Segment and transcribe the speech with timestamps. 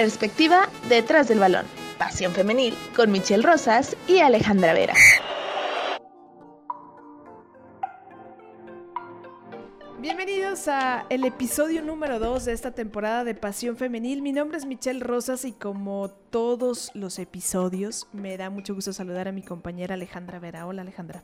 [0.00, 1.66] Perspectiva detrás del balón.
[1.98, 4.94] Pasión femenil con Michelle Rosas y Alejandra Vera.
[9.98, 14.22] Bienvenidos a el episodio número 2 de esta temporada de Pasión Femenil.
[14.22, 19.28] Mi nombre es Michelle Rosas y como todos los episodios, me da mucho gusto saludar
[19.28, 20.66] a mi compañera Alejandra Vera.
[20.66, 21.22] Hola Alejandra.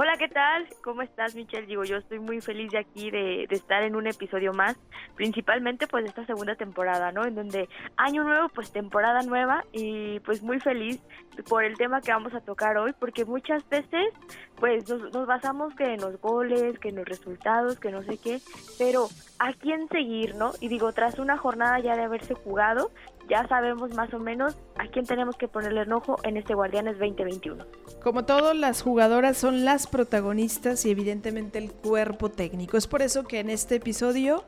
[0.00, 0.64] Hola, ¿qué tal?
[0.84, 1.66] ¿Cómo estás, Michelle?
[1.66, 4.76] Digo, yo estoy muy feliz de aquí, de, estar en un episodio más,
[5.16, 7.24] principalmente pues esta segunda temporada, ¿no?
[7.24, 11.02] En donde año nuevo, pues temporada nueva y pues muy feliz
[11.48, 14.14] por el tema que vamos a tocar hoy, porque muchas veces
[14.54, 18.18] pues nos, nos basamos que en los goles, que en los resultados, que no sé
[18.18, 18.38] qué,
[18.78, 19.08] pero
[19.40, 20.52] ¿a quién seguir, no?
[20.60, 22.92] Y digo, tras una jornada ya de haberse jugado,
[23.28, 27.64] ya sabemos más o menos a quién tenemos que ponerle enojo en este Guardianes 2021.
[28.02, 32.76] Como todo, las jugadoras son las protagonistas y evidentemente el cuerpo técnico.
[32.76, 34.44] Es por eso que en este episodio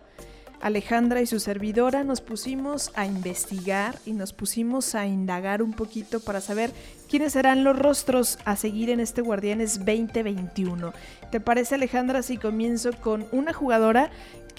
[0.60, 6.20] Alejandra y su servidora nos pusimos a investigar y nos pusimos a indagar un poquito
[6.20, 6.70] para saber
[7.09, 10.92] quiénes serán los rostros a seguir en este Guardianes 2021.
[11.30, 14.10] ¿Te parece Alejandra si comienzo con una jugadora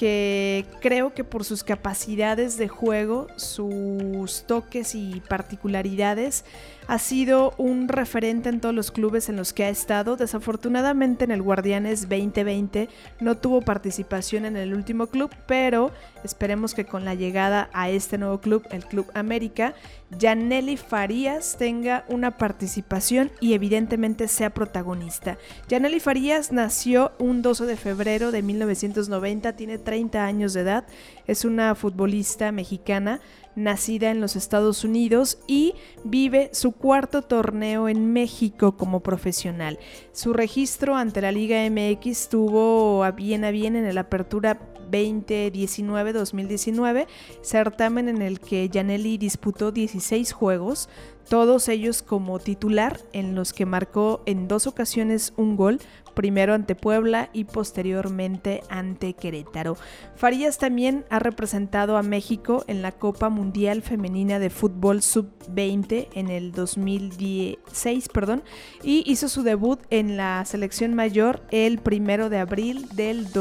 [0.01, 6.43] que creo que por sus capacidades de juego, sus toques y particularidades,
[6.87, 10.17] ha sido un referente en todos los clubes en los que ha estado.
[10.17, 15.91] Desafortunadamente en el Guardianes 2020 no tuvo participación en el último club, pero
[16.23, 19.75] esperemos que con la llegada a este nuevo club, el Club América,
[20.19, 25.37] Janelli Farías tenga una participación y evidentemente sea protagonista.
[25.69, 30.85] Janelli Farías nació un 12 de febrero de 1990, tiene 30 años de edad,
[31.27, 33.21] es una futbolista mexicana
[33.55, 39.79] nacida en los Estados Unidos y vive su cuarto torneo en México como profesional.
[40.13, 47.07] Su registro ante la Liga MX tuvo a bien a bien en el Apertura 2019-2019,
[47.41, 50.87] certamen en el que Janelli disputó 16 juegos,
[51.29, 55.79] todos ellos como titular, en los que marcó en dos ocasiones un gol,
[56.13, 59.77] primero ante Puebla y posteriormente ante Querétaro.
[60.15, 66.29] Farías también ha representado a México en la Copa Mundial Femenina de Fútbol Sub-20 en
[66.29, 68.43] el 2016, perdón,
[68.83, 73.31] y hizo su debut en la selección mayor el primero de abril del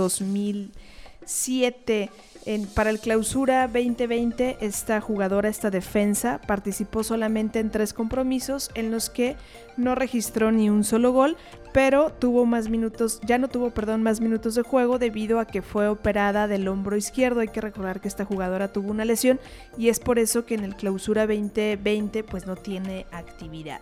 [1.21, 2.11] 2007
[2.75, 9.11] para el clausura 2020, esta jugadora, esta defensa, participó solamente en tres compromisos en los
[9.11, 9.37] que
[9.77, 11.37] no registró ni un solo gol,
[11.73, 15.63] pero tuvo más minutos, ya no tuvo, perdón, más minutos de juego debido a que
[15.63, 17.41] fue operada del hombro izquierdo.
[17.41, 19.39] Hay que recordar que esta jugadora tuvo una lesión
[19.77, 23.81] y es por eso que en el clausura 2020 pues no tiene actividad.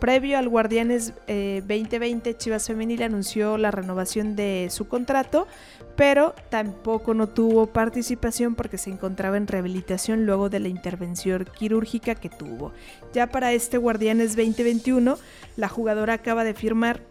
[0.00, 5.46] Previo al Guardianes 2020, eh, Chivas Femenil anunció la renovación de su contrato,
[5.94, 12.14] pero tampoco no tuvo participación porque se encontraba en rehabilitación luego de la intervención quirúrgica
[12.14, 12.72] que tuvo.
[13.12, 15.18] Ya para este Guardianes 2021,
[15.56, 17.02] la jugadora acaba de firmar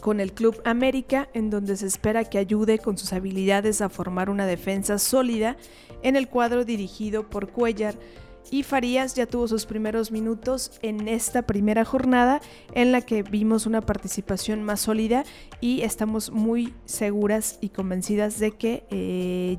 [0.00, 4.30] con el Club América, en donde se espera que ayude con sus habilidades a formar
[4.30, 5.56] una defensa sólida
[6.02, 7.96] en el cuadro dirigido por Cuellar
[8.50, 12.40] y Farías ya tuvo sus primeros minutos en esta primera jornada
[12.72, 15.24] en la que vimos una participación más sólida
[15.60, 19.58] y estamos muy seguras y convencidas de que eh,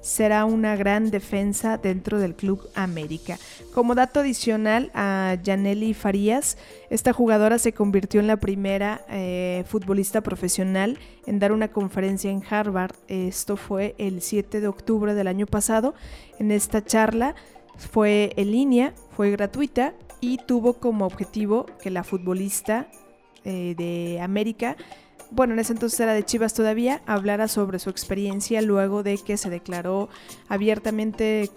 [0.00, 3.38] será una gran defensa dentro del Club América.
[3.74, 6.58] Como dato adicional a Janelli Farías,
[6.90, 12.42] esta jugadora se convirtió en la primera eh, futbolista profesional en dar una conferencia en
[12.48, 12.94] Harvard.
[13.08, 15.94] Esto fue el 7 de octubre del año pasado.
[16.38, 17.34] En esta charla
[17.76, 22.88] fue en línea, fue gratuita y tuvo como objetivo que la futbolista
[23.44, 24.76] eh, de América,
[25.30, 29.36] bueno, en ese entonces era de Chivas todavía, hablara sobre su experiencia luego de que
[29.36, 30.08] se declaró
[30.48, 31.50] abiertamente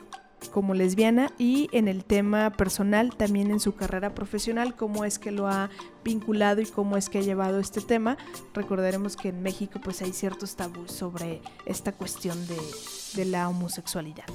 [0.52, 5.31] como lesbiana y en el tema personal, también en su carrera profesional, cómo es que
[5.31, 5.69] lo ha
[6.03, 8.18] vinculado y cómo es que ha llevado este tema.
[8.53, 12.58] Recordaremos que en México pues hay ciertos tabús sobre esta cuestión de,
[13.16, 14.25] de la homosexualidad.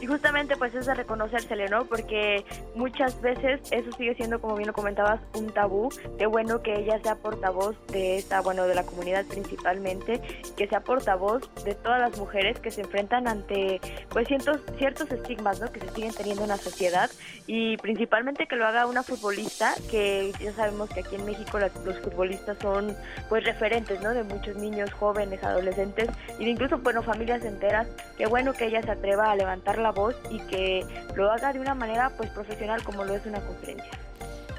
[0.00, 1.86] Y justamente pues es de reconocérsele, ¿no?
[1.86, 2.44] Porque
[2.74, 5.88] muchas veces eso sigue siendo, como bien lo comentabas, un tabú.
[6.18, 10.20] Qué bueno que ella sea portavoz de esta, bueno, de la comunidad principalmente,
[10.56, 13.80] que sea portavoz de todas las mujeres que se enfrentan ante
[14.10, 15.72] pues ciertos, ciertos estigmas, ¿no?
[15.72, 17.10] Que se siguen teniendo en la sociedad
[17.46, 21.98] y principalmente que lo haga una futbolista, que ya sabemos que aquí en México los
[22.00, 22.96] futbolistas son
[23.28, 24.10] pues referentes, ¿no?
[24.10, 26.08] De muchos niños, jóvenes, adolescentes
[26.38, 27.86] y de incluso, bueno, familias enteras.
[28.16, 31.60] Qué bueno que ella se atreva a levantar la voz y que lo haga de
[31.60, 33.90] una manera pues profesional como lo es una conferencia.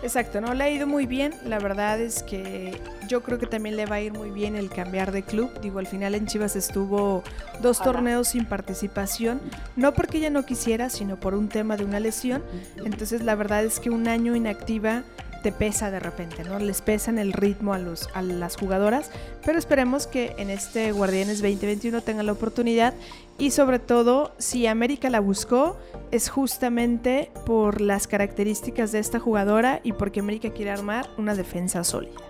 [0.04, 1.34] Exacto, no le ha ido muy bien.
[1.46, 4.70] La verdad es que yo creo que también le va a ir muy bien el
[4.70, 5.50] cambiar de club.
[5.62, 7.24] Digo, al final en Chivas estuvo
[7.62, 9.42] dos torneos sin participación,
[9.76, 12.44] no porque ella no quisiera, sino por un tema de una lesión.
[12.84, 15.04] Entonces, la verdad es que un año inactiva
[15.52, 16.60] pesa de repente, ¿no?
[16.60, 19.12] Les pesan el ritmo a, los, a las jugadoras,
[19.46, 22.94] pero esperemos que en este Guardianes 2021 tengan la oportunidad
[23.38, 25.78] y sobre todo si América la buscó
[26.12, 31.84] es justamente por las características de esta jugadora y porque América quiere armar una defensa
[31.84, 32.22] sólida.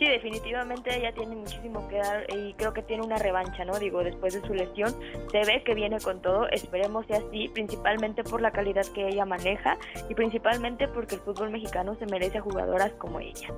[0.00, 3.78] Sí, definitivamente ella tiene muchísimo que dar y creo que tiene una revancha, ¿no?
[3.78, 4.94] Digo, después de su lesión,
[5.30, 9.26] se ve que viene con todo, esperemos sea así, principalmente por la calidad que ella
[9.26, 9.76] maneja
[10.08, 13.48] y principalmente porque el fútbol mexicano se merece a jugadoras como ella.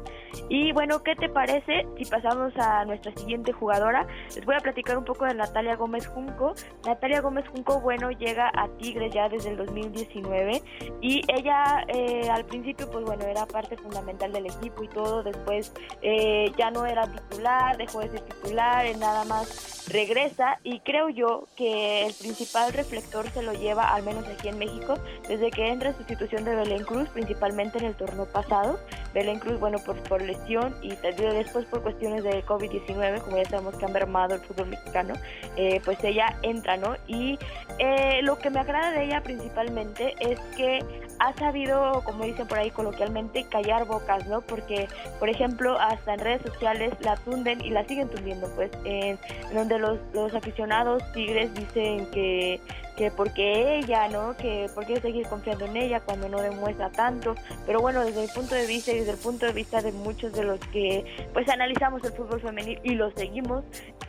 [0.49, 4.05] Y bueno, ¿qué te parece si pasamos a nuestra siguiente jugadora?
[4.35, 6.55] Les voy a platicar un poco de Natalia Gómez Junco.
[6.85, 10.61] Natalia Gómez Junco, bueno, llega a Tigres ya desde el 2019
[11.01, 15.73] y ella eh, al principio, pues bueno, era parte fundamental del equipo y todo, después...
[16.03, 21.47] Eh, ya no era titular, dejó de ser titular, nada más regresa y creo yo
[21.57, 24.95] que el principal reflector se lo lleva, al menos aquí en México,
[25.29, 28.79] desde que entra en sustitución de Belén Cruz, principalmente en el torneo pasado.
[29.13, 33.77] Belén Cruz, bueno, por, por lesión y después por cuestiones de COVID-19, como ya sabemos
[33.77, 35.15] que han mermado el fútbol mexicano,
[35.57, 36.97] eh, pues ella entra, ¿no?
[37.07, 37.39] Y
[37.79, 40.81] eh, lo que me agrada de ella principalmente es que
[41.19, 44.41] ha sabido, como dicen por ahí coloquialmente, callar bocas, ¿no?
[44.41, 44.89] Porque,
[45.19, 49.19] por ejemplo, hasta en redes sociales la tunden y la siguen tundiendo, pues, en
[49.55, 52.61] donde los, los aficionados tigres dicen que
[52.97, 54.37] que porque ella, ¿no?
[54.37, 57.35] Que por qué seguir confiando en ella cuando no demuestra tanto.
[57.67, 60.33] Pero bueno, desde el punto de vista y desde el punto de vista de muchos
[60.33, 63.65] de los que pues analizamos el fútbol femenil y lo seguimos,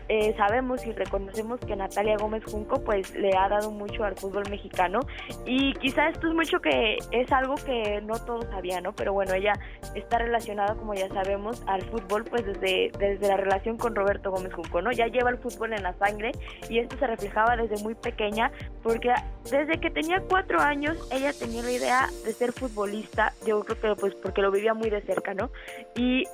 [0.09, 4.43] eh, sabemos y reconocemos que Natalia Gómez Junco pues le ha dado mucho al fútbol
[4.49, 4.99] mexicano
[5.45, 8.93] y quizá esto es mucho que es algo que no todos sabían, ¿no?
[8.93, 9.53] Pero bueno, ella
[9.95, 14.53] está relacionada como ya sabemos al fútbol pues desde, desde la relación con Roberto Gómez
[14.53, 14.91] Junco, ¿no?
[14.91, 16.31] Ya lleva el fútbol en la sangre
[16.69, 18.51] y esto se reflejaba desde muy pequeña
[18.83, 19.13] porque
[19.49, 23.99] desde que tenía cuatro años ella tenía la idea de ser futbolista, yo creo que
[23.99, 25.49] pues porque lo vivía muy de cerca, ¿no?
[25.95, 26.25] Y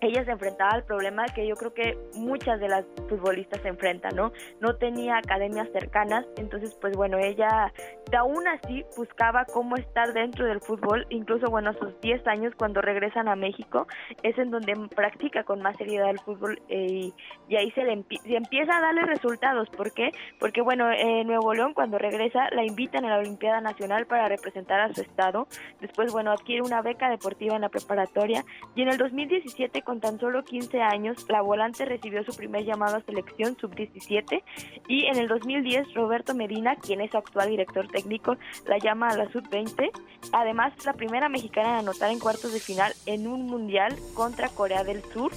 [0.00, 4.14] ella se enfrentaba al problema que yo creo que muchas de las futbolistas se enfrentan,
[4.14, 4.32] ¿no?
[4.60, 7.72] No tenía academias cercanas, entonces pues bueno, ella
[8.16, 12.80] aún así buscaba cómo estar dentro del fútbol, incluso bueno, a sus 10 años cuando
[12.80, 13.86] regresan a México,
[14.22, 17.10] es en donde practica con más seriedad el fútbol eh,
[17.48, 20.12] y, ahí se le empieza a darle resultados, ¿por qué?
[20.38, 24.80] Porque bueno, en Nuevo León cuando regresa la invitan a la Olimpiada Nacional para representar
[24.80, 25.48] a su estado,
[25.80, 28.44] después bueno, adquiere una beca deportiva en la preparatoria
[28.76, 32.96] y en el 2017 con tan solo 15 años, la volante recibió su primer llamado
[32.96, 34.42] a selección sub-17
[34.86, 38.36] y en el 2010 Roberto Medina, quien es actual director técnico,
[38.66, 39.90] la llama a la sub-20.
[40.32, 44.50] Además, es la primera mexicana en anotar en cuartos de final en un mundial contra
[44.50, 45.32] Corea del Sur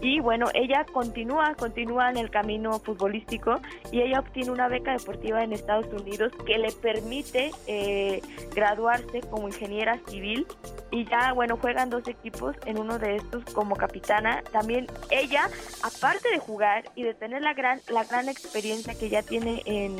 [0.00, 5.42] y bueno, ella continúa, continúa en el camino futbolístico y ella obtiene una beca deportiva
[5.42, 8.22] en Estados Unidos que le permite eh,
[8.54, 10.46] graduarse como ingeniera civil
[10.90, 14.42] y ya, bueno, juegan dos equipos en uno de estos como capitana.
[14.52, 15.50] También ella,
[15.82, 19.96] aparte de jugar y de tener la gran, la gran experiencia que ya tiene en,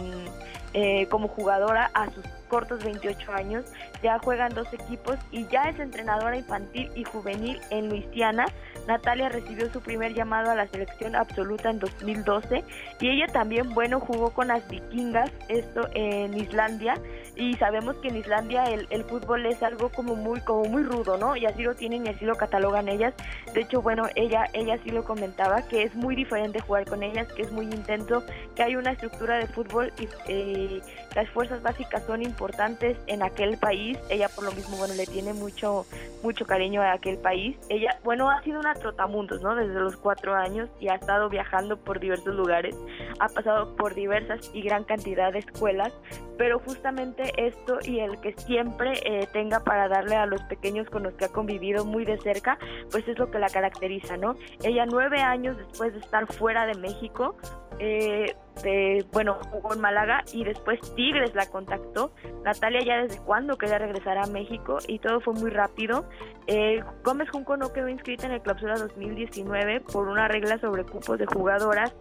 [0.80, 3.64] eh, como jugadora a sus cortos 28 años,
[4.00, 8.46] ya juegan dos equipos y ya es entrenadora infantil y juvenil en Luisiana.
[8.86, 12.62] Natalia recibió su primer llamado a la selección absoluta en 2012
[13.00, 16.94] y ella también, bueno, jugó con las vikingas, esto en Islandia
[17.34, 21.18] y sabemos que en Islandia el, el fútbol es algo como muy, como muy rudo,
[21.18, 21.36] ¿no?
[21.36, 23.14] Y así lo tienen y así lo catalogan ellas.
[23.52, 27.26] De hecho, bueno, ella, ella sí lo comentaba, que es muy diferente jugar con ellas,
[27.32, 30.67] que es muy intenso, que hay una estructura de fútbol y eh,
[31.14, 35.32] las fuerzas básicas son importantes en aquel país ella por lo mismo, bueno, le tiene
[35.32, 35.86] mucho,
[36.22, 37.56] mucho cariño a aquel país.
[37.68, 39.54] Ella, bueno, ha sido una trotamundos, ¿no?
[39.54, 42.76] Desde los cuatro años y ha estado viajando por diversos lugares,
[43.18, 45.92] ha pasado por diversas y gran cantidad de escuelas,
[46.36, 51.02] pero justamente esto y el que siempre eh, tenga para darle a los pequeños con
[51.02, 52.58] los que ha convivido muy de cerca,
[52.90, 54.36] pues es lo que la caracteriza, ¿no?
[54.62, 57.36] Ella nueve años después de estar fuera de México,
[57.80, 62.12] eh, de, bueno, jugó en Málaga y después Tigres la contactó.
[62.44, 66.08] Natalia ya desde cuándo quería regresar a México y todo fue muy rápido.
[66.46, 71.18] Eh, Gómez Junco no quedó inscrita en el Clausura 2019 por una regla sobre cupos
[71.18, 71.94] de jugadoras,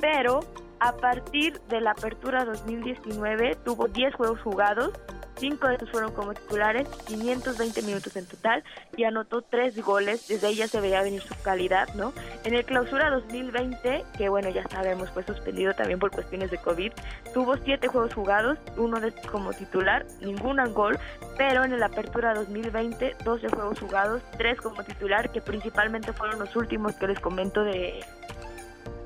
[0.00, 0.40] pero
[0.80, 4.92] a partir de la apertura 2019 tuvo 10 juegos jugados
[5.36, 8.64] cinco de esos fueron como titulares, 520 minutos en total
[8.96, 12.12] y anotó tres goles, desde ahí ya se veía venir su calidad, ¿no?
[12.44, 16.92] En el clausura 2020, que bueno, ya sabemos, fue suspendido también por cuestiones de COVID,
[17.32, 20.98] tuvo siete juegos jugados, uno de como titular, ningún gol,
[21.36, 26.54] pero en el apertura 2020, 12 juegos jugados, tres como titular, que principalmente fueron los
[26.56, 28.00] últimos que les comento de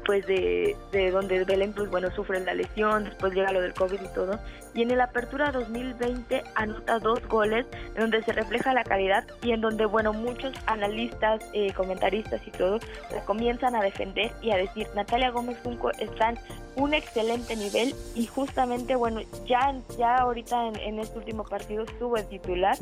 [0.08, 4.00] pues de, de donde Belén pues bueno sufre la lesión, después llega lo del COVID
[4.00, 4.40] y todo,
[4.72, 9.52] y en el Apertura 2020 anota dos goles en donde se refleja la calidad y
[9.52, 12.78] en donde bueno muchos analistas, eh, comentaristas y todo
[13.26, 16.38] comienzan a defender y a decir Natalia Gómez Junco está en
[16.76, 22.16] un excelente nivel y justamente bueno ya, ya ahorita en, en este último partido estuvo
[22.16, 22.78] el titular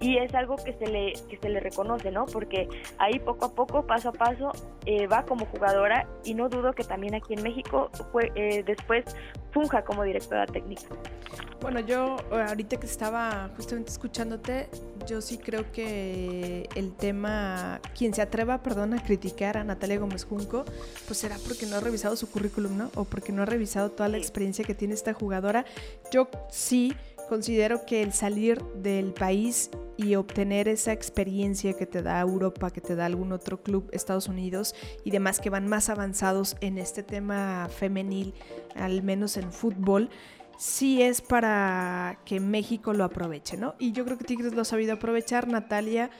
[0.00, 3.54] y es algo que se le que se le reconoce no porque ahí poco a
[3.54, 4.50] poco paso a paso
[4.86, 9.04] eh, va como jugadora y no dudo que también aquí en México fue, eh, después
[9.52, 10.88] funja como directora técnica.
[11.60, 14.70] Bueno yo eh, ahorita que estaba justamente escuchándote
[15.06, 20.24] yo sí creo que el tema quien se atreva perdón a criticar a Natalia Gómez
[20.24, 20.64] Junco
[21.06, 24.08] pues será porque no ha revisado su currículum no o porque no ha revisado toda
[24.08, 25.66] la experiencia que tiene esta jugadora.
[26.10, 26.96] Yo sí
[27.30, 32.80] considero que el salir del país y obtener esa experiencia que te da Europa, que
[32.80, 37.04] te da algún otro club, Estados Unidos y demás que van más avanzados en este
[37.04, 38.34] tema femenil,
[38.74, 40.10] al menos en fútbol,
[40.58, 43.76] sí es para que México lo aproveche, ¿no?
[43.78, 46.10] Y yo creo que Tigres lo ha sabido aprovechar, Natalia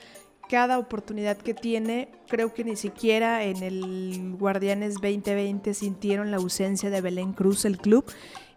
[0.49, 6.89] cada oportunidad que tiene, creo que ni siquiera en el Guardianes 2020 sintieron la ausencia
[6.89, 8.03] de Belén Cruz, el club,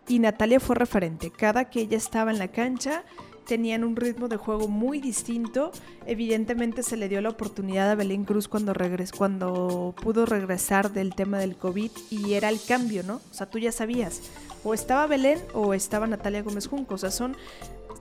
[0.09, 1.31] y Natalia fue referente.
[1.31, 3.05] Cada que ella estaba en la cancha,
[3.45, 5.71] tenían un ritmo de juego muy distinto.
[6.07, 8.75] Evidentemente se le dio la oportunidad a Belén Cruz cuando,
[9.17, 13.17] cuando pudo regresar del tema del COVID y era el cambio, ¿no?
[13.31, 14.21] O sea, tú ya sabías,
[14.63, 17.37] o estaba Belén o estaba Natalia Gómez Junco, o sea, son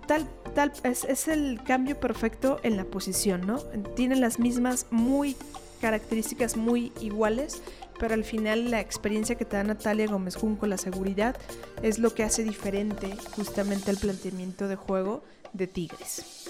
[0.07, 3.59] tal, tal, es, es el cambio perfecto en la posición, ¿no?
[3.95, 5.35] Tienen las mismas muy
[5.81, 7.61] características muy iguales,
[8.03, 11.37] pero al final la experiencia que te da Natalia Gómez Junco, la seguridad,
[11.83, 13.07] es lo que hace diferente
[13.37, 16.43] justamente el planteamiento de juego de Tigres.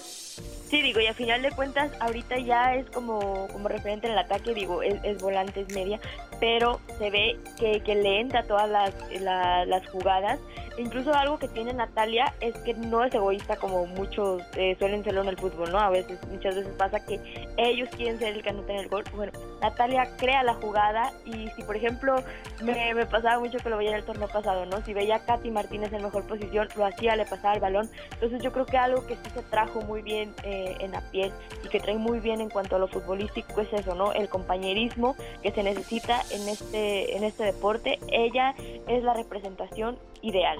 [0.68, 4.18] Sí, digo, y a final de cuentas, ahorita ya es como, como referente en el
[4.18, 6.00] ataque, digo, es, es volante, es media,
[6.40, 10.40] pero se ve que, que le entra todas las, las jugadas
[10.78, 15.22] incluso algo que tiene Natalia es que no es egoísta como muchos eh, suelen serlo
[15.22, 15.78] en el fútbol, ¿no?
[15.78, 17.20] A veces, muchas veces pasa que
[17.56, 19.04] ellos quieren ser el que anota en el gol.
[19.14, 22.16] Bueno, Natalia crea la jugada y si, por ejemplo,
[22.62, 24.82] me, pasaba mucho que lo veía en el torneo pasado, ¿no?
[24.84, 27.90] Si veía a Katy Martínez en mejor posición, lo hacía, le pasaba el balón.
[28.12, 31.32] Entonces yo creo que algo que sí se trajo muy bien eh, en la piel
[31.64, 34.12] y que trae muy bien en cuanto a lo futbolístico es eso, ¿no?
[34.12, 37.98] El compañerismo que se necesita en este, en este deporte.
[38.08, 38.54] Ella
[38.86, 40.58] es la representación ideal.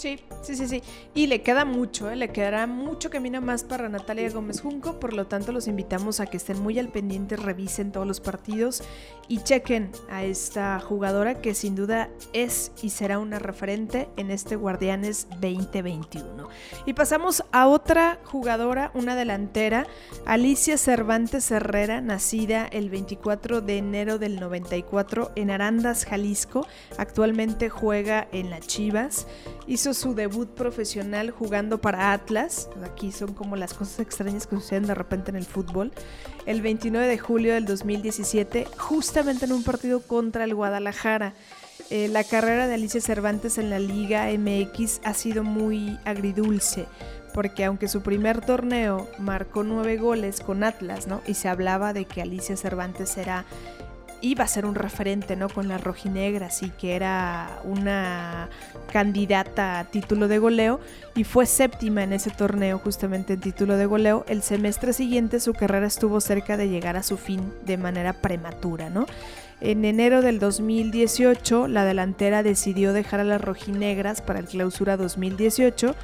[0.00, 0.82] Sí, sí, sí, sí.
[1.12, 2.16] Y le queda mucho, ¿eh?
[2.16, 6.26] le quedará mucho camino más para Natalia Gómez Junco, por lo tanto los invitamos a
[6.26, 8.82] que estén muy al pendiente, revisen todos los partidos
[9.28, 14.56] y chequen a esta jugadora que sin duda es y será una referente en este
[14.56, 16.48] Guardianes 2021.
[16.86, 19.86] Y pasamos a otra jugadora, una delantera,
[20.24, 26.66] Alicia Cervantes Herrera, nacida el 24 de enero del 94 en Arandas, Jalisco,
[26.96, 29.26] actualmente juega en la Chivas.
[29.66, 32.68] Hizo su debut profesional jugando para Atlas.
[32.84, 35.92] Aquí son como las cosas extrañas que suceden de repente en el fútbol.
[36.46, 41.34] El 29 de julio del 2017, justamente en un partido contra el Guadalajara.
[41.90, 46.86] Eh, la carrera de Alicia Cervantes en la Liga MX ha sido muy agridulce,
[47.34, 51.20] porque aunque su primer torneo marcó nueve goles con Atlas, ¿no?
[51.26, 53.44] Y se hablaba de que Alicia Cervantes era
[54.20, 55.48] iba a ser un referente, ¿no?
[55.48, 58.48] Con las rojinegras y que era una
[58.92, 60.80] candidata a título de goleo
[61.14, 64.24] y fue séptima en ese torneo justamente en título de goleo.
[64.28, 68.90] El semestre siguiente su carrera estuvo cerca de llegar a su fin de manera prematura,
[68.90, 69.06] ¿no?
[69.60, 75.94] En enero del 2018, la delantera decidió dejar a las rojinegras para el clausura 2018.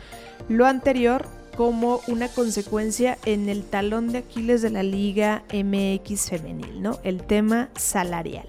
[0.49, 1.26] Lo anterior
[1.57, 6.99] como una consecuencia en el talón de Aquiles de la Liga MX femenil, ¿no?
[7.03, 8.49] El tema salarial.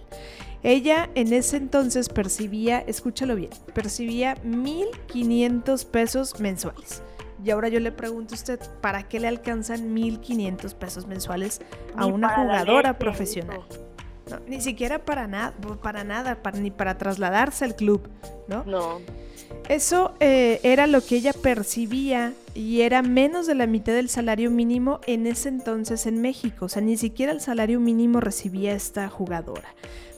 [0.64, 7.02] Ella en ese entonces percibía, escúchalo bien, percibía 1.500 pesos mensuales.
[7.44, 11.62] Y ahora yo le pregunto a usted, ¿para qué le alcanzan 1.500 pesos mensuales
[11.96, 13.62] a una jugadora profesional?
[14.48, 18.10] Ni siquiera para nada, para nada, ni para trasladarse al club,
[18.48, 18.63] ¿no?
[18.65, 19.00] No.
[19.69, 24.50] Eso eh, era lo que ella percibía y era menos de la mitad del salario
[24.50, 26.65] mínimo en ese entonces en México.
[26.65, 29.75] O sea, ni siquiera el salario mínimo recibía esta jugadora.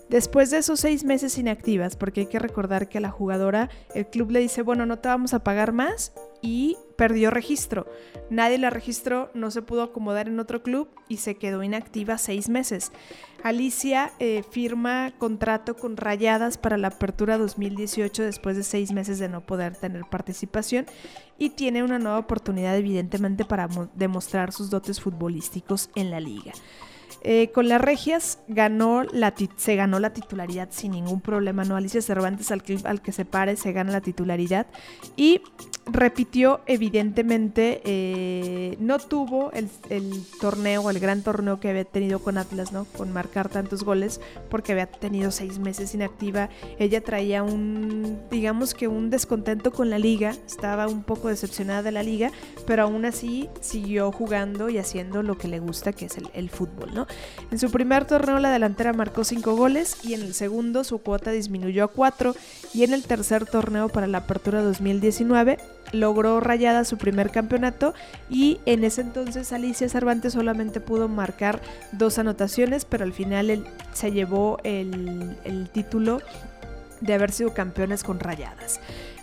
[0.09, 4.07] Después de esos seis meses inactivas, porque hay que recordar que a la jugadora el
[4.07, 7.85] club le dice, bueno, no te vamos a pagar más y perdió registro.
[8.31, 12.49] Nadie la registró, no se pudo acomodar en otro club y se quedó inactiva seis
[12.49, 12.91] meses.
[13.43, 19.29] Alicia eh, firma contrato con Rayadas para la apertura 2018 después de seis meses de
[19.29, 20.85] no poder tener participación
[21.37, 26.51] y tiene una nueva oportunidad evidentemente para demostrar sus dotes futbolísticos en la liga.
[27.21, 31.75] Eh, con las Regias ganó la se ganó la titularidad sin ningún problema, ¿no?
[31.75, 34.67] Alicia Cervantes al que, al que se pare se gana la titularidad
[35.15, 35.41] y
[35.91, 42.37] repitió evidentemente, eh, no tuvo el, el, torneo, el gran torneo que había tenido con
[42.37, 42.85] Atlas, ¿no?
[42.85, 46.49] Con marcar tantos goles porque había tenido seis meses inactiva.
[46.77, 51.91] Ella traía un, digamos que un descontento con la liga, estaba un poco decepcionada de
[51.91, 52.31] la liga,
[52.65, 56.49] pero aún así siguió jugando y haciendo lo que le gusta, que es el, el
[56.49, 56.93] fútbol,
[57.51, 61.31] En su primer torneo la delantera marcó 5 goles y en el segundo su cuota
[61.31, 62.35] disminuyó a 4
[62.73, 65.57] y en el tercer torneo para la apertura 2019
[65.91, 67.93] logró rayada su primer campeonato
[68.29, 74.11] y en ese entonces Alicia Cervantes solamente pudo marcar dos anotaciones pero al final se
[74.11, 76.21] llevó el, el título
[77.01, 78.79] de haber sido campeones con rayadas.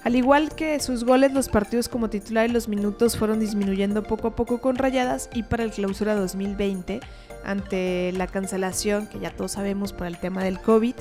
[0.06, 4.28] Al igual que sus goles, los partidos como titular y los minutos fueron disminuyendo poco
[4.28, 7.00] a poco con rayadas y para el clausura 2020
[7.42, 10.94] ante la cancelación, que ya todos sabemos por el tema del COVID,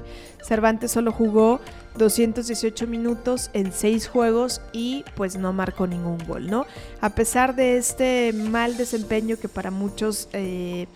[0.44, 1.60] Cervantes solo jugó
[2.00, 6.66] 218 minutos en 6 juegos y pues no marcó ningún gol, ¿no?
[7.00, 10.88] A pesar de este mal desempeño que para muchos eh,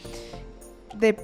[0.95, 1.15] de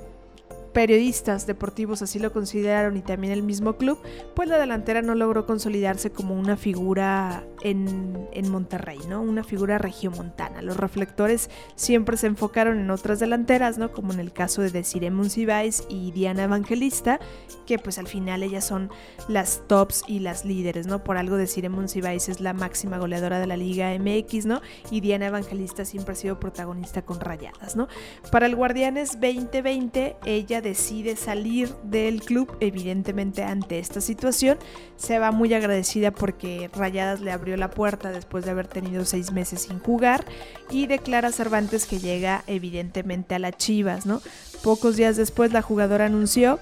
[0.76, 3.98] periodistas deportivos así lo consideraron y también el mismo club,
[4.36, 9.22] pues la delantera no logró consolidarse como una figura en, Monterrey, ¿no?
[9.22, 10.62] Una figura regiomontana.
[10.62, 13.92] Los reflectores siempre se enfocaron en otras delanteras, ¿no?
[13.92, 17.20] Como en el caso de Desiree Monsiváis y Diana Evangelista,
[17.66, 18.92] que pues al final ellas son
[19.28, 21.04] las tops y las líderes, ¿no?
[21.04, 24.62] Por algo Desiree Monsiváis es la máxima goleadora de la Liga MX, ¿no?
[24.92, 27.88] Y Diana Evangelista siempre ha sido protagonista con rayadas, ¿no?
[28.32, 34.60] Para el Guardianes 2020, ella decide salir del club, evidentemente ante esta situación.
[34.98, 39.32] Se va muy agradecida porque Rayadas le abrió la puerta después de haber tenido seis
[39.32, 40.26] meses sin jugar
[40.70, 44.22] y declara Cervantes que llega evidentemente a las Chivas, ¿no?
[44.64, 46.60] Pocos días después la jugadora anunció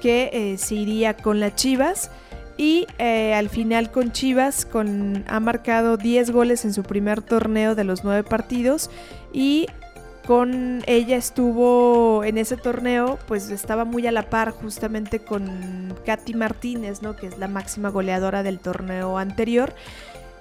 [0.00, 2.10] que eh, se iría con las Chivas
[2.56, 7.74] y eh, al final con Chivas con, ha marcado 10 goles en su primer torneo
[7.74, 8.90] de los 9 partidos
[9.32, 9.66] y
[10.26, 16.34] con ella estuvo en ese torneo, pues estaba muy a la par justamente con Katy
[16.34, 17.16] Martínez, ¿no?
[17.16, 19.74] Que es la máxima goleadora del torneo anterior.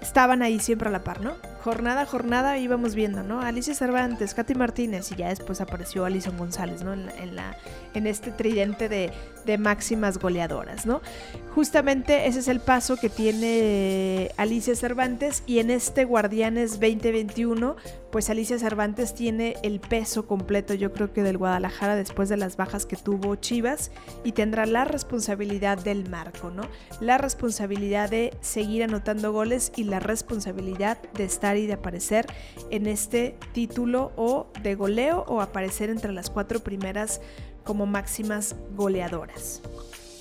[0.01, 1.35] Estaban ahí siempre a la par, ¿no?
[1.61, 3.41] jornada a jornada íbamos viendo, ¿no?
[3.41, 6.93] Alicia Cervantes, Katy Martínez y ya después apareció Alison González, ¿no?
[6.93, 7.55] En, la,
[7.93, 9.11] en, este tridente de,
[9.45, 11.01] de, máximas goleadoras, ¿no?
[11.53, 17.75] Justamente ese es el paso que tiene Alicia Cervantes y en este Guardianes 2021,
[18.11, 22.55] pues Alicia Cervantes tiene el peso completo, yo creo que del Guadalajara después de las
[22.55, 23.91] bajas que tuvo Chivas
[24.23, 26.63] y tendrá la responsabilidad del marco, ¿no?
[27.01, 32.27] La responsabilidad de seguir anotando goles y la responsabilidad de estar y de aparecer
[32.69, 37.21] en este título o de goleo o aparecer entre las cuatro primeras
[37.69, 39.61] como máximas goleadoras.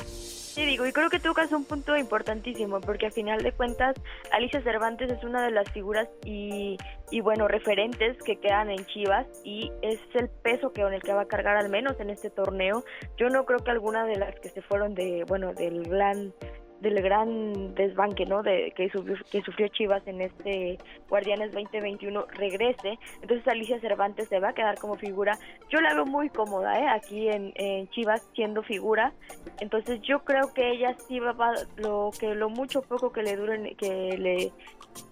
[0.05, 3.97] Sí, digo, y creo que tocas un punto importantísimo, porque a final de cuentas
[4.33, 6.77] Alicia Cervantes es una de las figuras y,
[7.11, 11.15] y, bueno, referentes que quedan en Chivas y es el peso que con el que
[11.15, 12.85] va a cargar al menos en este torneo.
[13.17, 16.35] Yo no creo que alguna de las que se fueron de, bueno, del gran
[16.81, 18.43] del gran desbanque ¿no?
[18.43, 22.99] de, que, sufrió, que sufrió Chivas en este Guardianes 2021 regrese.
[23.21, 25.39] Entonces Alicia Cervantes se va a quedar como figura.
[25.71, 26.89] Yo la veo muy cómoda ¿eh?
[26.89, 29.13] aquí en, Chivas siendo figura.
[29.61, 33.37] Entonces yo creo que ella sí va, a lo que lo mucho poco que le
[33.37, 34.53] dure que le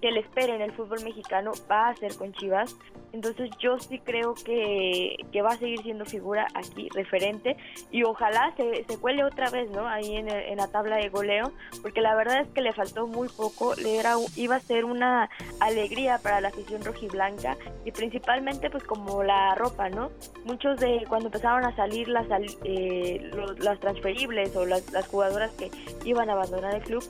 [0.00, 2.76] que le espere en el fútbol mexicano va a ser con Chivas.
[3.12, 7.56] Entonces yo sí creo que, que va a seguir siendo figura aquí referente
[7.90, 9.86] y ojalá se, se cuele otra vez, ¿no?
[9.86, 11.52] Ahí en, en la tabla de goleo
[11.82, 15.28] porque la verdad es que le faltó muy poco, le era, iba a ser una
[15.60, 20.10] alegría para la afición rojiblanca y principalmente pues como la ropa, ¿no?
[20.44, 22.26] Muchos de cuando empezaron a salir las,
[22.64, 25.70] eh, las transferibles o las, jugadoras que
[26.04, 27.04] iban a abandonar el club,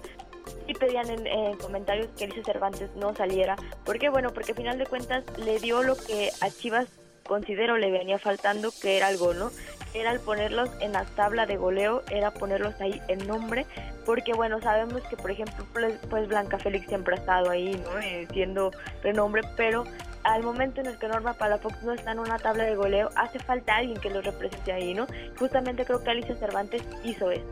[0.68, 3.56] y pedían en, comentarios que Alicia Cervantes no saliera.
[3.84, 4.08] ¿Por qué?
[4.08, 6.88] Bueno, porque al final de cuentas le dio lo que a Chivas
[7.26, 9.50] considero le venía faltando, que era algo, ¿no?
[9.94, 13.66] Era el ponerlos en la tabla de goleo, era ponerlos ahí en nombre,
[14.06, 17.98] porque bueno, sabemos que por ejemplo, pues, pues Blanca Félix siempre ha estado ahí, ¿no?
[17.98, 18.70] Eh, siendo
[19.02, 19.84] renombre, pero
[20.22, 23.38] al momento en el que Norma Palafox no está en una tabla de goleo, hace
[23.40, 25.06] falta alguien que lo represente ahí, ¿no?
[25.38, 27.44] Justamente creo que Alicia Cervantes hizo eso.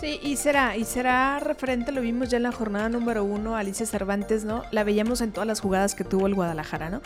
[0.00, 3.86] Sí, y será, y será referente, lo vimos ya en la jornada número uno, Alicia
[3.86, 4.64] Cervantes, ¿no?
[4.72, 7.00] La veíamos en todas las jugadas que tuvo el Guadalajara, ¿no?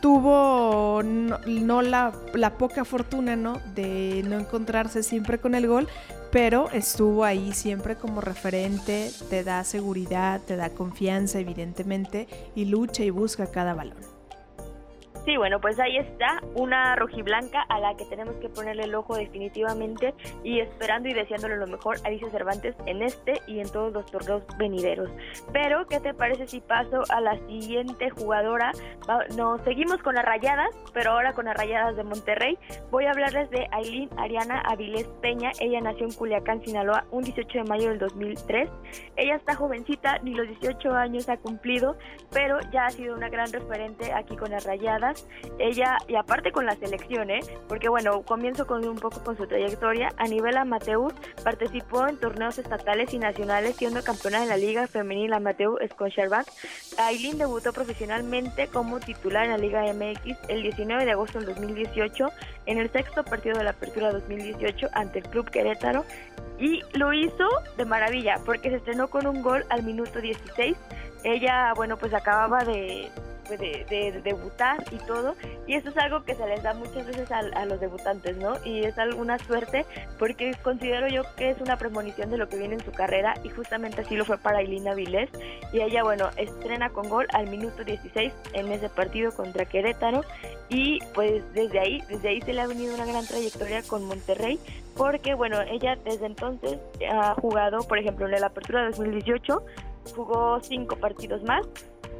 [0.00, 3.60] Tuvo no, la, la, poca fortuna, ¿no?
[3.74, 5.88] De no encontrarse siempre con el gol,
[6.30, 13.04] pero estuvo ahí siempre como referente, te da seguridad, te da confianza, evidentemente, y lucha
[13.04, 14.09] y busca cada balón.
[15.24, 19.16] Sí, bueno, pues ahí está una rojiblanca a la que tenemos que ponerle el ojo
[19.16, 23.92] definitivamente y esperando y deseándole lo mejor a Alicia Cervantes en este y en todos
[23.92, 25.10] los torneos venideros.
[25.52, 28.72] Pero, ¿qué te parece si paso a la siguiente jugadora?
[29.36, 32.58] Nos seguimos con las rayadas, pero ahora con las rayadas de Monterrey.
[32.90, 35.50] Voy a hablarles de Aileen Ariana Avilés Peña.
[35.60, 38.70] Ella nació en Culiacán, Sinaloa, un 18 de mayo del 2003.
[39.16, 41.96] Ella está jovencita, ni los 18 años ha cumplido,
[42.32, 45.09] pero ya ha sido una gran referente aquí con las rayadas
[45.58, 47.40] ella, y aparte con la selección, ¿eh?
[47.68, 50.12] porque bueno, comienzo con un poco con su trayectoria.
[50.16, 51.12] A nivel amateur,
[51.44, 56.46] participó en torneos estatales y nacionales, siendo campeona de la Liga Femenil Amateur Scotiabank.
[56.98, 62.28] Aileen debutó profesionalmente como titular en la Liga MX el 19 de agosto del 2018
[62.66, 66.04] en el sexto partido de la Apertura 2018 ante el Club Querétaro
[66.58, 70.76] y lo hizo de maravilla porque se estrenó con un gol al minuto 16.
[71.24, 73.10] Ella, bueno, pues acababa de,
[73.56, 75.34] de, debutar y todo.
[75.66, 78.54] Y eso es algo que se les da muchas veces a, los debutantes, ¿no?
[78.64, 79.84] Y es alguna suerte
[80.18, 83.48] porque considero yo que es una premonición de lo que viene en su carrera y
[83.50, 85.30] justamente así lo fue para Ilina Vilés.
[85.72, 90.24] Y ella, bueno, estrena con gol al minuto 16 en ese partido contra Querétaro.
[90.68, 94.58] Y pues desde ahí, desde ahí se le ha venido una gran trayectoria con Monterrey
[94.96, 96.78] porque, bueno, ella desde entonces
[97.10, 99.62] ha jugado, por ejemplo, en la apertura de 2018
[100.14, 101.66] jugó cinco partidos más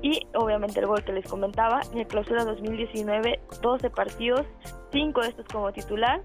[0.03, 4.47] y obviamente el gol que les comentaba, en el clausura 2019, 12 partidos,
[4.93, 6.23] 5 de estos como titular,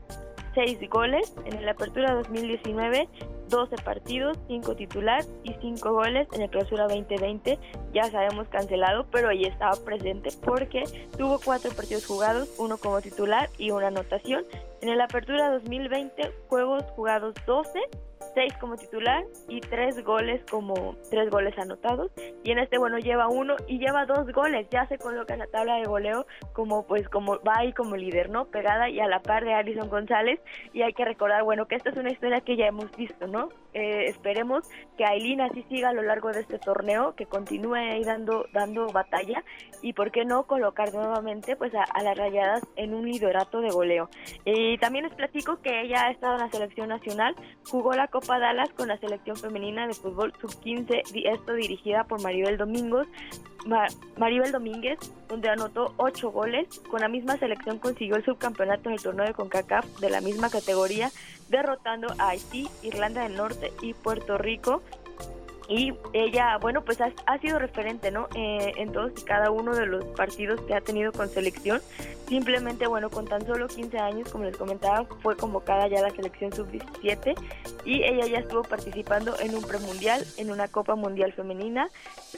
[0.53, 1.33] 6 goles.
[1.45, 3.09] En la apertura 2019,
[3.49, 6.27] 12 partidos, 5 titular y 5 goles.
[6.33, 7.59] En el clausura 2020,
[7.93, 10.83] ya sabemos cancelado, pero ahí estaba presente porque
[11.17, 14.43] tuvo 4 partidos jugados, uno como titular y una anotación.
[14.81, 17.79] En la apertura 2020, juegos jugados 12
[18.33, 22.11] seis como titular y tres goles como tres goles anotados.
[22.43, 24.67] Y en este bueno lleva uno y lleva dos goles.
[24.71, 28.29] Ya se coloca en la tabla de goleo como pues como va ahí como líder
[28.29, 30.39] no pegada y a la par de Alison González.
[30.73, 33.34] Y hay que recordar bueno que esta es una historia que ya hemos visto no
[33.73, 38.03] eh, esperemos que Aileen así siga a lo largo de este torneo que continúe ahí
[38.03, 39.43] dando dando batalla
[39.81, 44.09] y por qué no colocar nuevamente pues a, las rayadas en un liderato de goleo
[44.45, 47.35] y también les platico que ella ha estado en la selección nacional
[47.69, 52.57] jugó la Copa Dallas con la selección femenina de fútbol sub-15, esto dirigida por Maribel
[52.57, 53.07] Domingos,
[54.17, 56.67] Maribel Domínguez, donde anotó 8 goles.
[56.89, 60.49] Con la misma selección consiguió el subcampeonato en el torneo de CONCACAF de la misma
[60.49, 61.09] categoría,
[61.49, 64.81] derrotando a Haití, Irlanda del Norte y Puerto Rico
[65.67, 68.27] y ella, bueno, pues ha, sido referente, ¿no?
[68.35, 71.81] Eh, en todos y cada uno de los partidos que ha tenido con selección.
[72.27, 76.53] Simplemente, bueno, con tan solo 15 años, como les comentaba, fue convocada ya la selección
[76.53, 77.35] sub-17
[77.83, 81.89] y ella ya estuvo participando en un premundial, en una Copa Mundial Femenina,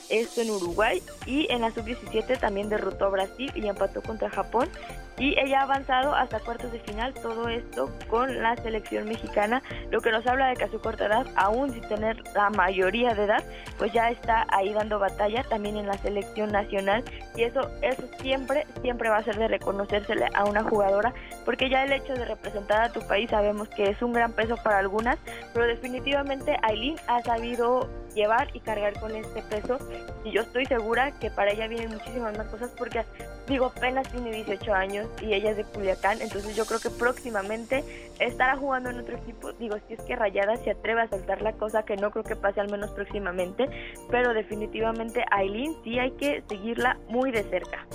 [0.09, 4.69] esto en Uruguay, y en la sub-17 también derrotó a Brasil y empató contra Japón
[5.17, 10.01] y ella ha avanzado hasta cuartos de final, todo esto con la selección mexicana, lo
[10.01, 13.23] que nos habla de que a su corta edad, aún sin tener la mayoría de
[13.23, 13.43] edad,
[13.77, 17.03] pues ya está ahí dando batalla también en la selección nacional.
[17.35, 21.13] Y eso, eso siempre, siempre va a ser de reconocérsele a una jugadora,
[21.45, 24.55] porque ya el hecho de representar a tu país sabemos que es un gran peso
[24.63, 25.17] para algunas,
[25.53, 29.77] pero definitivamente Aileen ha sabido llevar y cargar con este peso.
[30.25, 33.05] Y yo estoy segura que para ella vienen muchísimas más cosas porque
[33.47, 37.83] digo apenas tiene 18 años y ella es de Culiacán entonces yo creo que próximamente
[38.19, 39.53] estará jugando en otro equipo.
[39.53, 42.35] Digo si es que Rayada se atreve a saltar la cosa que no creo que
[42.35, 43.69] pase al menos próximamente
[44.09, 47.85] pero definitivamente Aileen sí hay que seguirla muy de cerca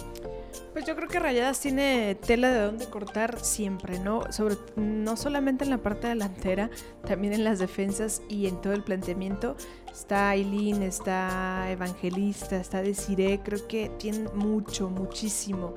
[0.72, 4.30] pues yo creo que Rayadas tiene tela de dónde cortar siempre, ¿no?
[4.32, 6.70] Sobre, no solamente en la parte delantera,
[7.06, 9.56] también en las defensas y en todo el planteamiento.
[9.92, 15.74] Está Aileen, está Evangelista, está Desiree, creo que tienen mucho, muchísimo.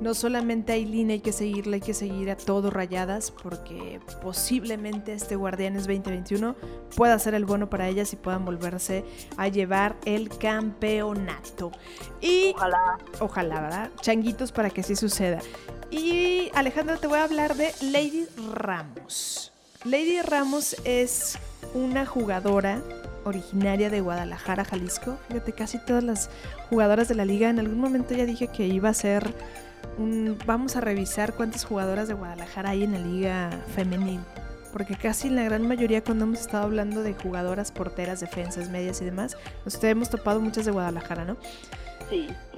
[0.00, 5.12] No solamente a Aileen hay que seguirla, hay que seguir a todo Rayadas, porque posiblemente
[5.12, 6.54] este Guardianes 2021
[6.94, 9.04] pueda ser el bueno para ellas y puedan volverse
[9.36, 11.72] a llevar el campeonato.
[12.20, 13.90] Y ojalá, ojalá, ¿verdad?
[14.16, 15.40] Changuitos para que así suceda.
[15.90, 19.52] Y Alejandra, te voy a hablar de Lady Ramos.
[19.84, 21.38] Lady Ramos es
[21.74, 22.80] una jugadora
[23.24, 25.18] originaria de Guadalajara, Jalisco.
[25.28, 26.30] Fíjate, casi todas las
[26.70, 27.50] jugadoras de la liga.
[27.50, 29.34] En algún momento ya dije que iba a ser
[29.98, 30.38] un...
[30.46, 34.20] Vamos a revisar cuántas jugadoras de Guadalajara hay en la liga femenil.
[34.72, 39.02] porque casi en la gran mayoría cuando hemos estado hablando de jugadoras, porteras, defensas, medias
[39.02, 41.36] y demás, nos hemos topado muchas de Guadalajara, ¿no?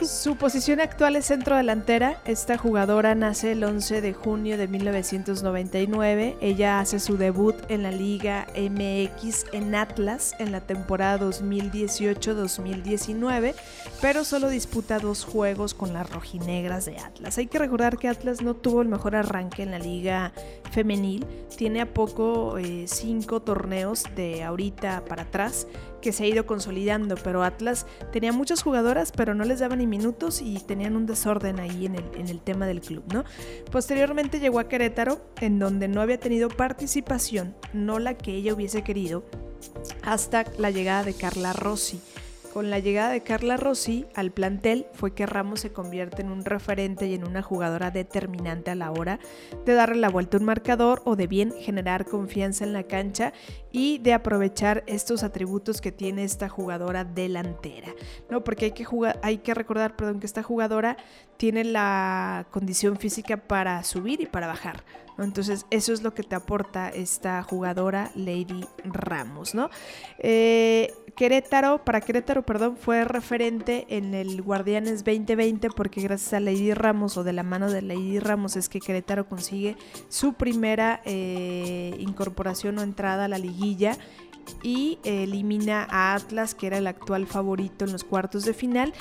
[0.02, 2.20] Su posición actual es centro delantera.
[2.24, 6.36] Esta jugadora nace el 11 de junio de 1999.
[6.40, 13.56] Ella hace su debut en la Liga MX en Atlas en la temporada 2018-2019,
[14.00, 17.38] pero solo disputa dos juegos con las rojinegras de Atlas.
[17.38, 20.32] Hay que recordar que Atlas no tuvo el mejor arranque en la Liga
[20.70, 21.26] femenil.
[21.56, 25.66] Tiene a poco eh, cinco torneos de ahorita para atrás
[26.00, 29.86] que se ha ido consolidando, pero Atlas tenía muchas jugadoras, pero no les daba ni
[29.86, 33.24] minutos y tenían un desorden ahí en el, en el tema del club, ¿no?
[33.70, 38.82] Posteriormente llegó a Querétaro, en donde no había tenido participación, no la que ella hubiese
[38.82, 39.24] querido,
[40.02, 42.00] hasta la llegada de Carla Rossi.
[42.58, 46.44] Con la llegada de Carla Rossi al plantel fue que Ramos se convierte en un
[46.44, 49.20] referente y en una jugadora determinante a la hora
[49.64, 53.32] de darle la vuelta a un marcador o de bien generar confianza en la cancha
[53.70, 57.94] y de aprovechar estos atributos que tiene esta jugadora delantera,
[58.28, 58.42] ¿no?
[58.42, 58.84] Porque hay que,
[59.22, 60.96] hay que recordar, perdón, que esta jugadora
[61.36, 64.82] tiene la condición física para subir y para bajar.
[65.18, 69.68] Entonces, eso es lo que te aporta esta jugadora Lady Ramos, ¿no?
[70.18, 76.72] Eh, Querétaro, para Querétaro, perdón, fue referente en el Guardianes 2020 porque gracias a Lady
[76.72, 79.76] Ramos o de la mano de Lady Ramos es que Querétaro consigue
[80.08, 83.98] su primera eh, incorporación o entrada a la liguilla
[84.62, 88.94] y elimina a Atlas, que era el actual favorito en los cuartos de final.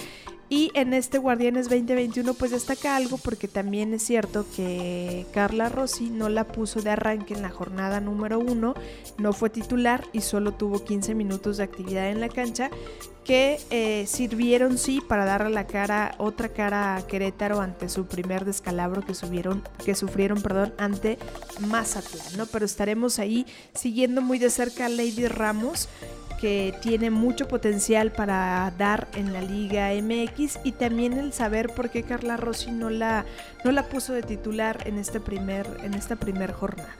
[0.49, 6.10] Y en este Guardianes 2021 pues destaca algo porque también es cierto que Carla Rossi
[6.10, 8.73] no la puso de arranque en la jornada número 1,
[9.17, 12.69] no fue titular y solo tuvo 15 minutos de actividad en la cancha
[13.25, 18.45] que eh, sirvieron sí para darle la cara, otra cara a Querétaro ante su primer
[18.45, 21.19] descalabro que, subieron, que sufrieron perdón, ante
[21.67, 22.45] Mazatlán, ¿no?
[22.45, 25.89] Pero estaremos ahí siguiendo muy de cerca a Lady Ramos
[26.39, 31.89] que tiene mucho potencial para dar en la Liga MX y también el saber por
[31.89, 33.26] qué Carla Rossi no la,
[33.63, 36.93] no la puso de titular en, este primer, en esta primera jornada.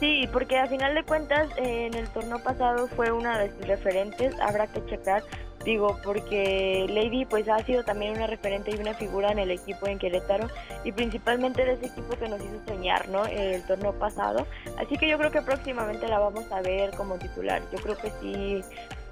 [0.00, 4.34] Sí, porque a final de cuentas en el torneo pasado fue una de sus referentes,
[4.40, 5.22] habrá que checar
[5.64, 9.86] Digo, porque Lady pues ha sido también una referente y una figura en el equipo
[9.86, 10.48] en Querétaro
[10.84, 13.24] y principalmente de ese equipo que nos hizo soñar, ¿no?
[13.24, 14.46] El torneo pasado.
[14.78, 17.62] Así que yo creo que próximamente la vamos a ver como titular.
[17.72, 18.62] Yo creo que sí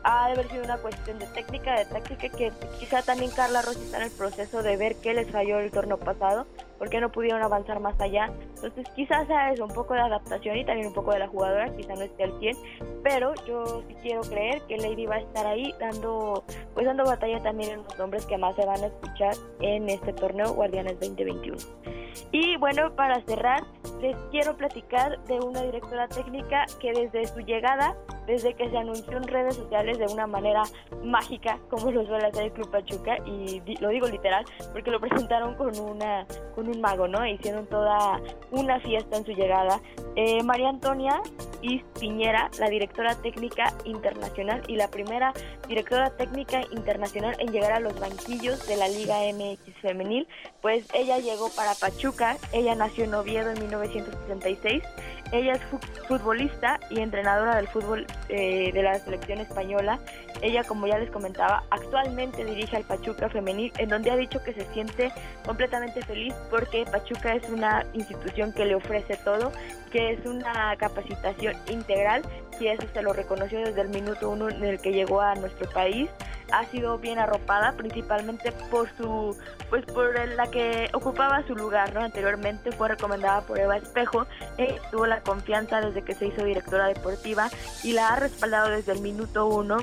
[0.05, 3.81] ha de haber sido una cuestión de técnica, de táctica, que quizá también Carla Rossi
[3.81, 6.47] está en el proceso de ver qué les falló el torneo pasado,
[6.79, 8.33] por qué no pudieron avanzar más allá.
[8.57, 11.75] Entonces quizás sea eso, un poco de adaptación y también un poco de la jugadora,
[11.77, 12.57] quizá no esté al 100,
[13.03, 17.43] pero yo sí quiero creer que Lady va a estar ahí dando, pues dando batalla
[17.43, 21.57] también en los nombres que más se van a escuchar en este torneo Guardianes 2021.
[22.31, 23.63] Y bueno, para cerrar,
[24.01, 27.95] les quiero platicar de una directora técnica que desde su llegada,
[28.27, 30.63] desde que se anunció en redes sociales de una manera
[31.03, 35.55] mágica, como lo suele hacer el Club Pachuca, y lo digo literal, porque lo presentaron
[35.55, 37.27] con, una, con un mago, ¿no?
[37.27, 39.81] Hicieron toda una fiesta en su llegada.
[40.17, 41.21] Eh, María Antonia
[41.63, 45.33] Is Piñera, la directora técnica internacional y la primera
[45.69, 50.27] directora técnica internacional en llegar a los banquillos de la Liga MX femenil,
[50.61, 54.83] pues ella llegó para Pachuca, ella nació en Oviedo en 1966
[55.33, 55.63] ella es
[56.07, 59.99] futbolista y entrenadora del fútbol eh, de la selección española.
[60.43, 64.53] Ella, como ya les comentaba, actualmente dirige al Pachuca Femenil, en donde ha dicho que
[64.53, 65.11] se siente
[65.47, 69.53] completamente feliz porque Pachuca es una institución que le ofrece todo,
[69.93, 72.23] que es una capacitación integral
[72.59, 75.69] y eso se lo reconoció desde el minuto uno en el que llegó a nuestro
[75.71, 76.09] país.
[76.53, 79.37] Ha sido bien arropada principalmente por su
[79.71, 84.27] pues por la que ocupaba su lugar no anteriormente fue recomendada por Eva Espejo
[84.59, 87.49] eh, tuvo la confianza desde que se hizo directora deportiva
[87.83, 89.79] y la ha respaldado desde el minuto uno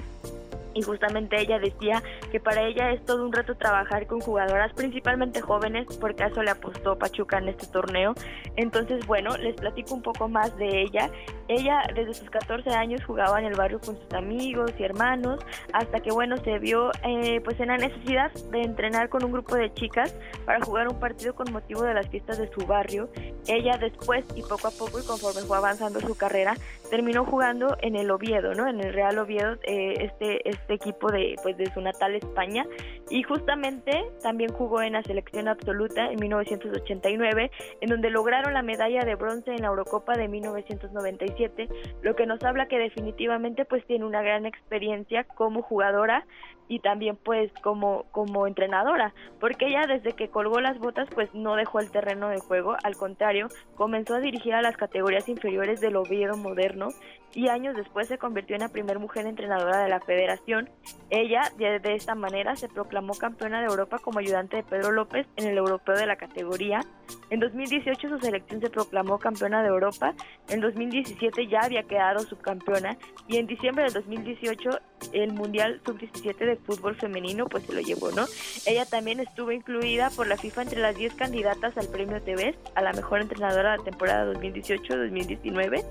[0.73, 5.41] y justamente ella decía que para ella es todo un reto trabajar con jugadoras principalmente
[5.41, 8.13] jóvenes porque a eso le apostó Pachuca en este torneo.
[8.55, 11.09] Entonces, bueno, les platico un poco más de ella.
[11.47, 15.39] Ella desde sus 14 años jugaba en el barrio con sus amigos y hermanos
[15.73, 19.55] hasta que, bueno, se vio eh, pues en la necesidad de entrenar con un grupo
[19.55, 23.09] de chicas para jugar un partido con motivo de las fiestas de su barrio.
[23.47, 26.55] Ella después y poco a poco y conforme fue avanzando su carrera,
[26.89, 28.67] terminó jugando en el Oviedo, ¿no?
[28.67, 32.65] En el Real Oviedo, eh, este, este equipo de, pues, de su natal España.
[33.09, 39.03] Y justamente también jugó en la selección absoluta en 1989, en donde lograron la medalla
[39.03, 41.69] de bronce en la Eurocopa de 1997,
[42.01, 46.25] lo que nos habla que definitivamente pues tiene una gran experiencia como jugadora
[46.69, 51.55] y también pues como, como entrenadora, porque ella desde que colgó las botas pues no
[51.55, 55.97] dejó el terreno de juego, al contrario, comenzó a dirigir a las categorías inferiores del
[55.97, 56.89] Oviedo Moderno
[57.33, 60.69] y años después se convirtió en la primera mujer entrenadora de la federación.
[61.09, 65.27] Ella, de, de, esta manera, se proclamó campeona de Europa como ayudante de Pedro López
[65.35, 66.81] en el europeo de la categoría.
[67.29, 70.13] En 2018 su selección se proclamó campeona de Europa.
[70.47, 74.69] En 2017 ya había quedado subcampeona y en diciembre del 2018
[75.13, 78.25] el Mundial Sub-17 de fútbol femenino pues se lo llevó, ¿no?
[78.65, 82.81] Ella también estuvo incluida por la FIFA entre las 10 candidatas al premio TV a
[82.81, 85.83] la mejor entrenadora de la temporada 2018-2019,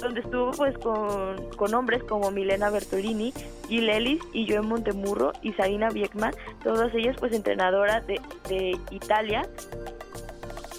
[0.00, 3.32] donde estuvo pues con, con hombres como Milena Bertolini,
[3.68, 9.48] Gil Ellis y Joe Montemurro y Sarina Biekman, todas ellas pues entrenadoras de, de Italia,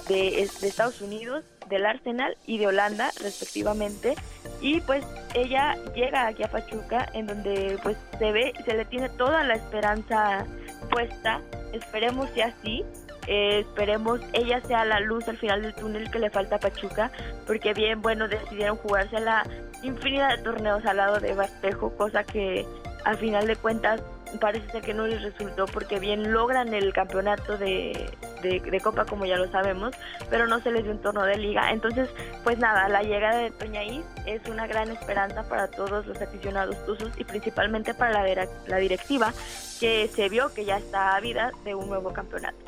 [0.08, 1.44] de Estados Unidos,
[1.74, 4.16] del Arsenal y de Holanda respectivamente.
[4.62, 9.10] Y pues ella llega aquí a Pachuca en donde pues se ve se le tiene
[9.10, 10.46] toda la esperanza
[10.90, 11.42] puesta.
[11.74, 12.86] Esperemos que así.
[13.28, 17.10] Eh, esperemos ella sea la luz al final del túnel que le falta a Pachuca
[17.48, 19.44] porque bien bueno decidieron jugarse la
[19.82, 22.66] infinidad de torneos al lado de Baspejo cosa que
[23.06, 24.02] al final de cuentas
[24.42, 28.10] parece ser que no les resultó porque bien logran el campeonato de,
[28.44, 29.96] de, Copa como ya lo sabemos,
[30.30, 31.72] pero no se les dio un torneo de liga.
[31.72, 32.10] Entonces,
[32.44, 37.12] pues nada, la llegada de Toñaís es una gran esperanza para todos los aficionados tuzos
[37.18, 39.34] y principalmente para la, la directiva
[39.80, 42.63] que se vio que ya está ávida de un nuevo campeonato.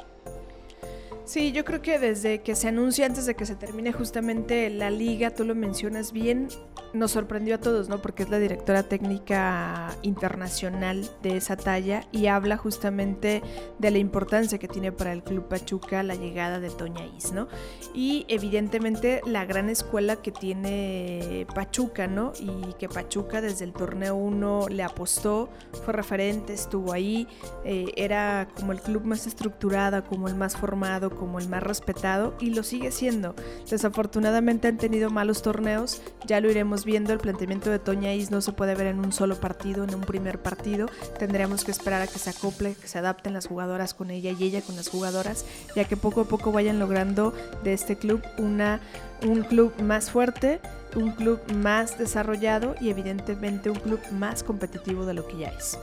[1.26, 4.92] Sí, yo creo que desde que se anuncia antes de que se termine justamente la
[4.92, 6.50] liga, tú lo mencionas bien,
[6.94, 8.00] nos sorprendió a todos, ¿no?
[8.00, 13.42] Porque es la directora técnica internacional de esa talla y habla justamente
[13.80, 17.48] de la importancia que tiene para el Club Pachuca la llegada de Toña Is, ¿no?
[17.96, 22.34] Y evidentemente la gran escuela que tiene Pachuca, ¿no?
[22.40, 25.50] Y que Pachuca desde el torneo 1 le apostó,
[25.84, 27.28] fue referente, estuvo ahí,
[27.64, 32.36] eh, era como el club más estructurado, como el más formado, como el más respetado
[32.40, 33.36] y lo sigue siendo.
[33.70, 38.42] Desafortunadamente han tenido malos torneos, ya lo iremos viendo, el planteamiento de Toña Is no
[38.42, 40.88] se puede ver en un solo partido, en un primer partido.
[41.18, 44.44] Tendremos que esperar a que se acople, que se adapten las jugadoras con ella y
[44.44, 48.80] ella con las jugadoras, ya que poco a poco vayan logrando de este club una,
[49.24, 50.60] un club más fuerte,
[50.96, 55.78] un club más desarrollado y evidentemente un club más competitivo de lo que ya es.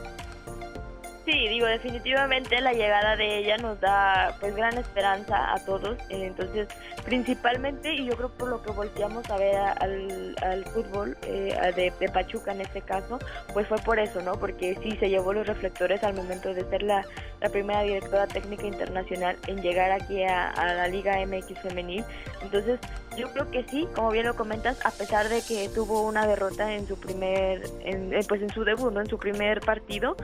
[1.25, 6.27] Sí, digo, definitivamente la llegada de ella nos da pues gran esperanza a todos, eh,
[6.27, 6.67] entonces
[7.05, 11.93] principalmente, y yo creo por lo que volteamos a ver al, al fútbol eh, de,
[12.01, 13.21] de, Pachuca en este caso,
[13.53, 14.33] pues fue por eso, ¿no?
[14.33, 17.05] Porque sí se llevó los reflectores al momento de ser la,
[17.41, 22.05] la primera directora técnica internacional en llegar aquí a, la Liga MX femenil,
[22.43, 22.81] entonces
[23.17, 26.75] yo creo que sí, como bien lo comentas, a pesar de que tuvo una derrota
[26.75, 29.01] en su primer, en, eh, pues en su debut, ¿no?
[29.01, 30.17] En su primer partido,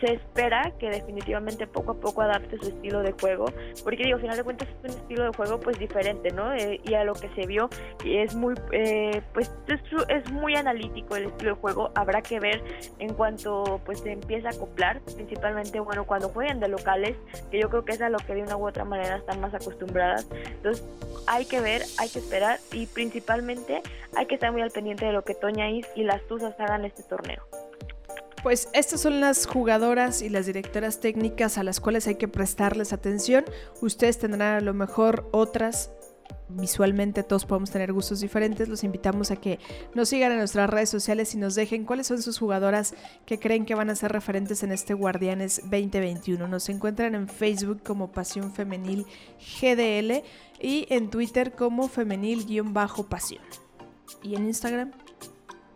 [0.00, 0.14] se
[0.44, 3.46] espera que definitivamente poco a poco adapte su estilo de juego,
[3.82, 6.52] porque digo, al final de cuentas es un estilo de juego pues diferente, ¿no?
[6.52, 7.70] Eh, y a lo que se vio
[8.04, 12.62] es muy, eh, pues es, es, muy analítico el estilo de juego, habrá que ver
[12.98, 17.16] en cuanto pues se empieza a acoplar, principalmente, bueno, cuando jueguen de locales,
[17.50, 19.54] que yo creo que es a lo que de una u otra manera están más
[19.54, 20.84] acostumbradas, entonces
[21.26, 23.82] hay que ver, hay que esperar y principalmente
[24.14, 26.84] hay que estar muy al pendiente de lo que Toña Is y las Tuzas hagan
[26.84, 27.42] este torneo.
[28.44, 32.92] Pues estas son las jugadoras y las directoras técnicas a las cuales hay que prestarles
[32.92, 33.42] atención.
[33.80, 35.90] Ustedes tendrán a lo mejor otras
[36.50, 39.58] visualmente todos podemos tener gustos diferentes, los invitamos a que
[39.94, 43.64] nos sigan en nuestras redes sociales y nos dejen cuáles son sus jugadoras que creen
[43.64, 46.46] que van a ser referentes en este Guardianes 2021.
[46.46, 49.06] Nos encuentran en Facebook como Pasión Femenil
[49.58, 50.22] GDL
[50.60, 53.42] y en Twitter como femenil-pasión.
[54.22, 55.03] ¿Y en Instagram?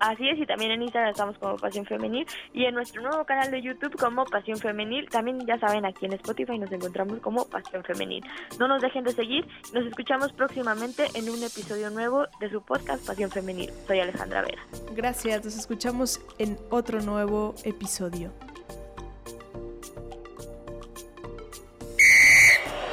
[0.00, 3.50] Así es, y también en Instagram estamos como Pasión Femenil y en nuestro nuevo canal
[3.50, 5.08] de YouTube como Pasión Femenil.
[5.08, 8.24] También ya saben, aquí en Spotify nos encontramos como Pasión Femenil.
[8.58, 13.04] No nos dejen de seguir, nos escuchamos próximamente en un episodio nuevo de su podcast
[13.06, 13.70] Pasión Femenil.
[13.86, 14.62] Soy Alejandra Vera.
[14.94, 18.32] Gracias, nos escuchamos en otro nuevo episodio.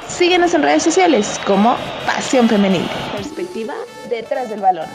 [0.08, 2.88] Síguenos en redes sociales como Pasión Femenil.
[3.12, 3.74] Perspectiva
[4.08, 4.86] detrás del balón.